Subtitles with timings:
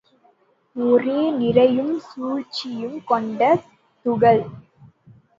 [0.75, 3.41] ஒரே நிறையும் சுழற்சியும் கொண்ட
[4.05, 4.41] துகள்.